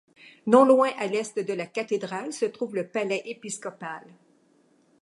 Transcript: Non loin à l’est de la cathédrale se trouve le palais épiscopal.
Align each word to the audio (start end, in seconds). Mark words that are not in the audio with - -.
Non 0.47 0.63
loin 0.65 0.89
à 0.97 1.05
l’est 1.05 1.37
de 1.37 1.53
la 1.53 1.67
cathédrale 1.67 2.33
se 2.33 2.45
trouve 2.45 2.73
le 2.73 2.87
palais 2.87 3.21
épiscopal. 3.25 4.07